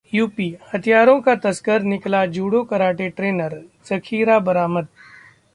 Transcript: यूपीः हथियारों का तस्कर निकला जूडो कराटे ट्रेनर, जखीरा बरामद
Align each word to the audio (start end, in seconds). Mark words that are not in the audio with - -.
यूपीः 0.13 0.69
हथियारों 0.73 1.19
का 1.21 1.35
तस्कर 1.35 1.81
निकला 1.81 2.25
जूडो 2.25 2.63
कराटे 2.63 3.09
ट्रेनर, 3.09 3.61
जखीरा 3.85 4.39
बरामद 4.39 4.87